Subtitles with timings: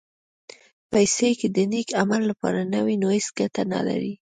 [0.91, 4.13] پېسې که د نېک عمل لپاره نه وي، نو هېڅ ګټه نه لري.